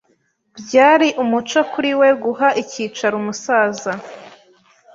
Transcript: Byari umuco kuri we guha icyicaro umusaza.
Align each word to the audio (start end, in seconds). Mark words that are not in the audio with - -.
Byari 0.65 1.07
umuco 1.23 1.59
kuri 1.71 1.91
we 1.99 2.09
guha 2.23 2.47
icyicaro 2.61 3.15
umusaza. 3.21 3.91